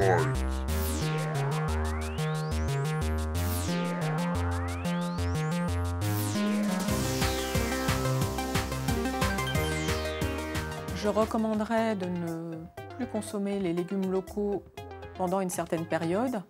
[0.00, 0.06] Je
[11.08, 12.56] recommanderais de ne
[12.96, 14.64] plus consommer les légumes locaux
[15.18, 16.40] pendant une certaine période.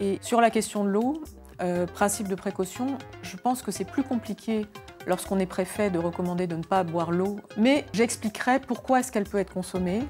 [0.00, 1.22] Et sur la question de l'eau,
[1.62, 4.66] euh, principe de précaution, je pense que c'est plus compliqué
[5.06, 7.36] lorsqu'on est préfet de recommander de ne pas boire l'eau.
[7.56, 10.02] Mais j'expliquerai pourquoi est-ce qu'elle peut être consommée,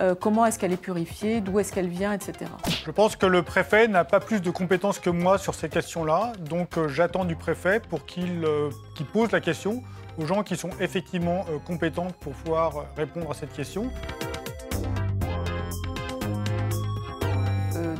[0.00, 2.50] euh, comment est-ce qu'elle est purifiée, d'où est-ce qu'elle vient, etc.
[2.84, 6.32] Je pense que le préfet n'a pas plus de compétences que moi sur ces questions-là,
[6.40, 9.82] donc euh, j'attends du préfet pour qu'il euh, qu'il pose la question
[10.18, 13.90] aux gens qui sont effectivement compétents pour pouvoir répondre à cette question.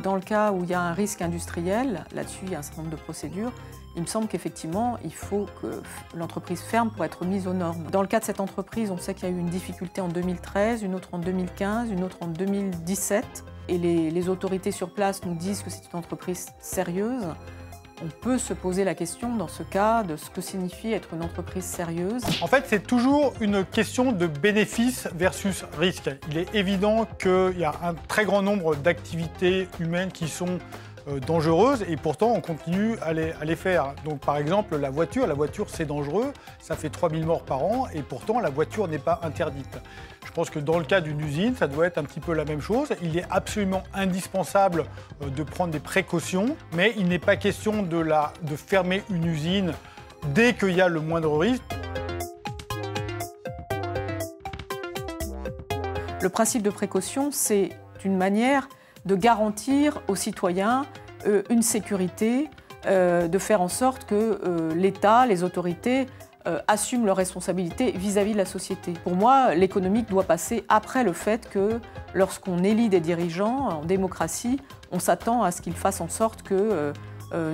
[0.05, 2.61] Dans le cas où il y a un risque industriel, là-dessus il y a un
[2.61, 3.51] certain nombre de procédures,
[3.95, 5.81] il me semble qu'effectivement il faut que
[6.15, 7.87] l'entreprise ferme pour être mise aux normes.
[7.91, 10.07] Dans le cas de cette entreprise, on sait qu'il y a eu une difficulté en
[10.07, 15.33] 2013, une autre en 2015, une autre en 2017, et les autorités sur place nous
[15.33, 17.25] disent que c'est une entreprise sérieuse.
[18.03, 21.23] On peut se poser la question dans ce cas de ce que signifie être une
[21.23, 22.23] entreprise sérieuse.
[22.41, 26.09] En fait, c'est toujours une question de bénéfice versus risque.
[26.29, 30.59] Il est évident qu'il y a un très grand nombre d'activités humaines qui sont
[31.07, 33.93] euh, dangereuses et pourtant on continue à les, faire.
[34.03, 37.87] Donc par exemple la voiture, la voiture c'est dangereux, ça fait 3000 morts par an
[37.93, 39.77] et pourtant la voiture n'est pas interdite.
[40.35, 42.43] Je pense que dans le cas d'une usine, ça doit être un petit peu la
[42.43, 42.89] même chose.
[43.01, 44.83] Il est absolument indispensable
[45.21, 48.05] euh, de prendre des précautions, mais il n'est pas question de,
[48.57, 49.71] fermer une usine
[50.33, 51.63] dès qu'il y a le moindre risque.
[56.21, 57.69] Le principe de précaution, c'est
[58.03, 58.67] une manière
[59.05, 60.85] de garantir aux citoyens
[61.27, 62.49] euh, une sécurité,
[62.87, 66.07] euh, de faire en sorte que l'État, les autorités
[66.47, 68.93] euh, assument leurs responsabilités vis-à-vis de la société.
[69.03, 71.79] Pour moi, l'économique doit passer après le fait que
[72.13, 74.59] lorsqu'on élit des dirigeants en démocratie,
[74.91, 76.93] on s'attend à ce qu'ils fassent en sorte que euh,
[77.33, 77.53] euh,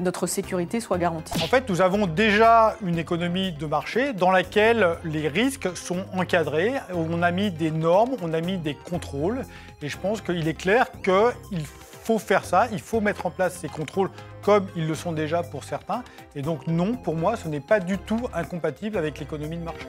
[0.00, 1.34] notre sécurité soit garantie.
[1.42, 6.72] En fait, nous avons déjà une économie de marché dans laquelle les risques sont encadrés.
[6.94, 9.42] On a mis des normes, on a mis des contrôles.
[9.82, 11.62] Et je pense qu'il est clair qu'il
[12.08, 14.08] faut faire ça, il faut mettre en place ces contrôles
[14.40, 16.02] comme ils le sont déjà pour certains.
[16.34, 19.86] Et donc non, pour moi, ce n'est pas du tout incompatible avec l'économie de marché.